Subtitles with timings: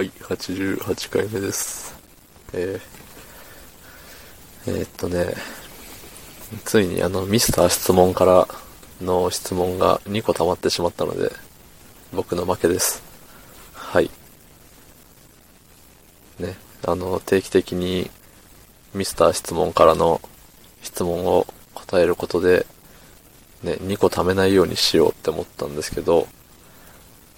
[0.00, 1.94] はい、88回目です。
[2.54, 5.34] えー、えーっとね、
[6.64, 8.48] ついにあの、ミスター質問から
[9.02, 11.30] の質問が2個溜まってしまったので、
[12.14, 13.02] 僕の負けです。
[13.74, 14.10] はい。
[16.38, 16.56] ね、
[16.86, 18.10] あの、定期的に
[18.94, 20.22] ミスター質問からの
[20.80, 22.64] 質問を答えることで、
[23.62, 26.26] ね、2個貯めないようにしようって思ったんですけど、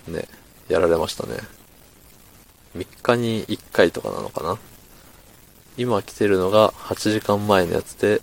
[0.07, 0.29] ね、
[0.69, 1.39] やられましたね。
[2.77, 4.59] 3日に1回とかなのかな？
[5.77, 8.21] 今来てるのが8時間前のやつで、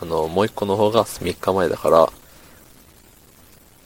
[0.00, 2.12] あの、もう1個の方が3日前だから、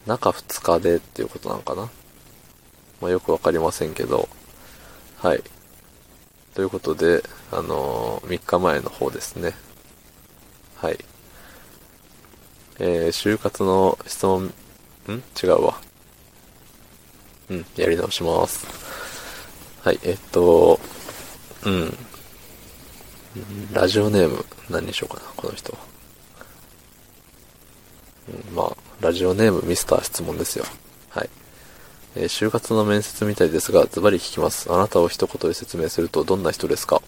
[0.06, 1.90] 中2日でっていうことなのかな？
[3.00, 4.28] まあ、よくわかりませんけど、
[5.18, 5.42] はい。
[6.54, 9.54] ということで、あのー、3日前の方ですね。
[10.76, 10.98] はい。
[12.80, 14.52] えー、就活の質問、ん？
[15.42, 15.80] 違うわ。
[17.50, 18.87] うん、やり直します。
[19.88, 20.78] はい、えっと、
[21.64, 21.96] うん。
[23.72, 25.74] ラジオネーム、何にしようかな、この人。
[28.28, 30.66] うん、まあ、ラジオネームミスター質問ですよ。
[31.08, 31.30] はい。
[32.16, 34.70] えー就活の面接みたいですが、ズバリ聞きます。
[34.70, 37.00] あなたを一言で説明するとどんな人ですか？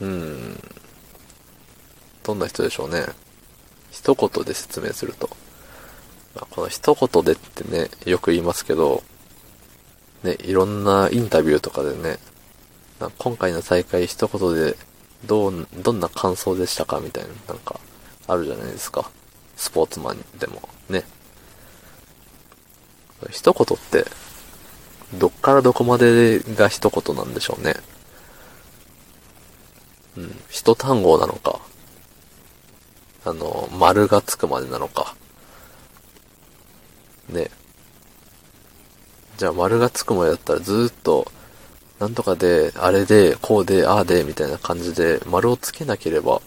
[0.00, 0.62] うーん。
[2.22, 3.04] どんな人でしょうね。
[3.90, 5.28] 一言で説明すると。
[6.36, 9.02] まあこの一言でってね、よく言いますけど、
[10.22, 12.18] ね、いろんなインタビューとかでね、
[13.18, 14.76] 今回の大会一言で、
[15.24, 17.80] どう、どんな感想でしたかみたいな、なんか、
[18.26, 19.10] あるじゃないですか。
[19.56, 21.04] スポーツマンでも、ね。
[23.30, 24.10] 一言って、
[25.14, 27.74] どっからどこまでが一言なんでしょうね。
[30.16, 31.60] うん、一単語なのか、
[33.24, 35.14] あの、丸がつくまでなのか。
[37.28, 37.50] ね。
[39.40, 41.26] じゃあ丸がつくまでだったらずっと、
[41.98, 46.42] なんとかで、あれで、こうで、ああで、みたいな感じで、丸をつけなければ、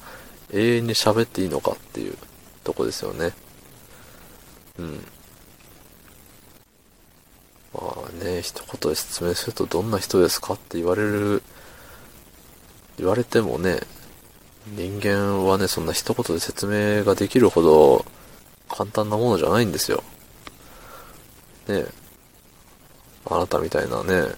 [0.52, 2.16] 永遠に喋っていいのかっていう
[2.64, 3.32] とこですよね。
[4.78, 5.04] うん。
[7.74, 11.42] まあね、一言で説明するとどんな人ですかって言われる、
[13.00, 13.80] 言われてもね、
[14.68, 18.06] 人間はね、そんな一言で説明ができるほど
[18.70, 20.04] 簡単なものじゃないんですよ。
[21.68, 22.03] ねえ
[23.26, 24.36] あなたみたいなね、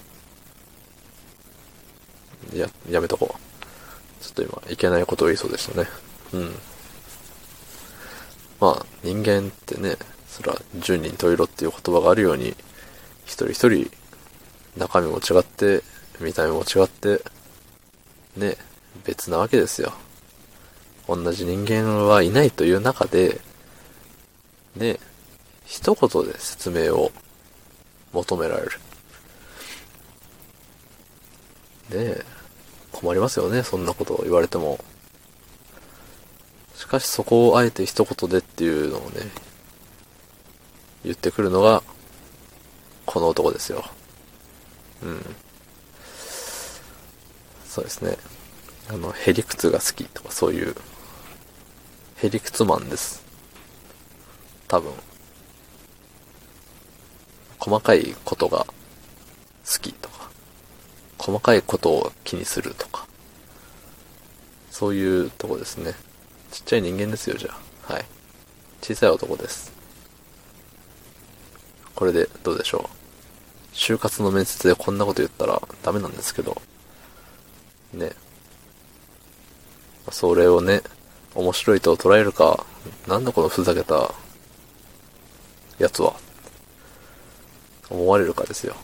[2.53, 4.23] や、やめとこう。
[4.23, 5.88] ちょっと今、いけないことを言いそうでしたね。
[6.34, 6.56] うん。
[8.59, 9.97] まあ、人間ってね、
[10.28, 12.56] そら、十人十色っていう言葉があるように、
[13.25, 13.91] 一人一人、
[14.78, 15.84] 中身も違って、
[16.19, 17.22] 見た目も違って、
[18.38, 18.57] ね、
[19.03, 19.94] 別なわけですよ。
[21.07, 23.40] 同じ人間はいないという中で、
[24.75, 25.00] ね、
[25.66, 27.12] 一言で説明を
[28.16, 28.72] 求められる。
[31.90, 32.16] ね
[32.92, 34.80] 困りますよね、そんなことを言われても。
[36.76, 39.22] しかしそこをあえて一言でっていうのをね、
[41.03, 41.84] 言ってくるのが、
[43.06, 43.84] この男ですよ。
[45.03, 45.36] うん。
[47.68, 48.18] そうですね。
[48.90, 50.76] あの、ヘリクツが好きとかそういう、
[52.16, 53.24] ヘリクツマンです。
[54.68, 54.94] 多分。
[57.66, 60.30] 細かいことが好きとか、
[61.18, 63.08] 細かいことを気にするとか、
[64.70, 65.94] そういうとこですね。
[66.52, 67.50] ちっちゃい人間ですよ、じゃ
[67.90, 67.94] あ。
[67.94, 68.06] はい。
[68.84, 69.74] 小さい男です。
[71.96, 72.88] これでどうでしょ
[73.74, 73.76] う。
[73.76, 76.62] 就活の面接でこんなこと言ったらダメなんですけど、
[77.94, 78.12] ね。
[80.12, 80.84] それをね、
[81.34, 82.64] 面白いと捉えるか、
[83.08, 84.14] なんだこのふざけた
[85.80, 86.14] やつは、
[88.05, 88.75] 思われるかですよ。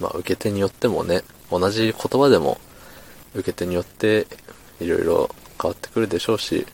[0.00, 2.58] まあ、受け手によってもね、同じ言葉でも、
[3.34, 4.28] 受け手によって、
[4.80, 5.28] いろいろ
[5.60, 6.64] 変わってくるでしょうし、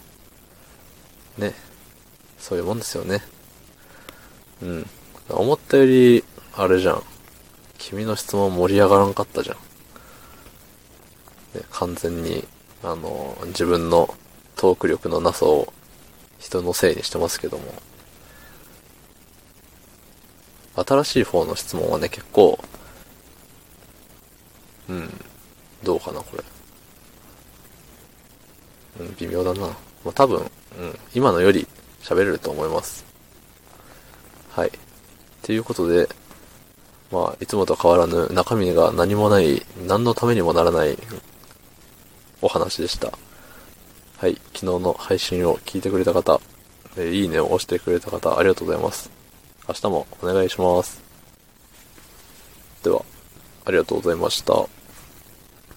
[1.39, 1.55] ね、
[2.39, 3.23] そういうもんですよね。
[4.63, 4.87] うん。
[5.31, 6.23] 思ったより、
[6.55, 7.03] あれじゃん。
[7.79, 9.57] 君の質問盛り上がらんかったじゃん。
[11.59, 12.47] ね、完全に、
[12.83, 14.15] あの、自分の
[14.57, 15.73] トーク力のなさを
[16.39, 17.65] 人のせいにしてますけども。
[20.77, 22.59] 新しい方の質問はね、結構、
[24.89, 25.11] うん、
[25.83, 26.45] どうかな、これ。
[29.01, 29.69] うん、微妙だな。
[29.69, 29.77] ま
[30.07, 31.67] あ、多分、うん、今のより
[32.03, 33.05] 喋れると思います。
[34.51, 34.73] はい。
[35.43, 36.09] ということで、
[37.11, 40.99] まあ、いつもと変わらぬ中身が何もない、何のためにもならない
[42.43, 43.13] お話でした。
[44.17, 44.35] はい。
[44.55, 46.41] 昨日の配信を聞いてくれた方、
[46.97, 49.14] えいいねを押してくれた方、ありがとうございます。
[49.67, 51.03] 明日もお願いします。
[52.83, 53.03] では、
[53.65, 54.67] ありがとうございました。